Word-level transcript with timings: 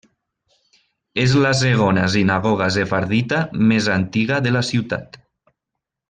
És 1.23 1.33
la 1.43 1.51
segona 1.59 2.05
sinagoga 2.15 2.69
sefardita 2.79 3.41
més 3.73 3.89
antiga 4.01 4.39
de 4.47 4.55
la 4.59 4.63
ciutat. 4.75 5.21